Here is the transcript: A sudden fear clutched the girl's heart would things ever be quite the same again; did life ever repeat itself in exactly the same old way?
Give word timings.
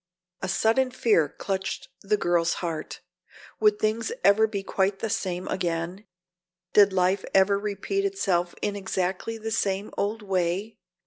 A 0.41 0.47
sudden 0.47 0.89
fear 0.89 1.29
clutched 1.29 1.89
the 2.01 2.17
girl's 2.17 2.53
heart 2.53 3.01
would 3.59 3.77
things 3.77 4.11
ever 4.23 4.47
be 4.47 4.63
quite 4.63 4.97
the 4.97 5.11
same 5.11 5.47
again; 5.47 6.07
did 6.73 6.91
life 6.91 7.23
ever 7.35 7.59
repeat 7.59 8.03
itself 8.03 8.55
in 8.63 8.75
exactly 8.75 9.37
the 9.37 9.51
same 9.51 9.91
old 9.99 10.23
way? 10.23 10.79